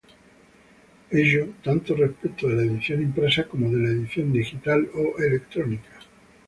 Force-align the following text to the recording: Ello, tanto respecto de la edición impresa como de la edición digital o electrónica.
Ello, 1.11 1.53
tanto 1.63 1.93
respecto 1.95 2.47
de 2.47 2.55
la 2.55 2.63
edición 2.63 3.03
impresa 3.03 3.43
como 3.47 3.69
de 3.69 3.77
la 3.83 3.89
edición 3.89 4.33
digital 4.33 4.89
o 4.95 5.21
electrónica. 5.21 5.99